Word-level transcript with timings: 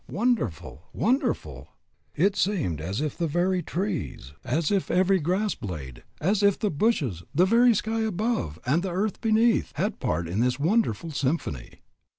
Wonderful! 0.09 0.81
wonderful! 0.93 1.67
It 2.15 2.35
seemed 2.35 2.81
as 2.81 3.01
if 3.01 3.15
the 3.15 3.27
very 3.27 3.61
trees, 3.61 4.33
as 4.43 4.71
if 4.71 4.89
every 4.89 5.19
grass 5.19 5.53
blade, 5.53 6.01
as 6.19 6.41
if 6.41 6.57
the 6.57 6.71
bushes, 6.71 7.21
the 7.35 7.45
very 7.45 7.75
sky 7.75 7.99
above, 7.99 8.57
and 8.65 8.81
the 8.81 8.89
earth 8.91 9.21
beneath, 9.21 9.73
had 9.75 9.99
part 9.99 10.27
in 10.27 10.39
this 10.39 10.57
wonderful 10.59 11.11
symphony. 11.11 11.81